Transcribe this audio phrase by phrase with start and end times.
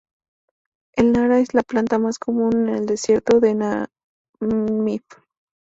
[0.95, 3.53] El nara es la planta más común en el desierto de
[4.49, 5.03] Namib.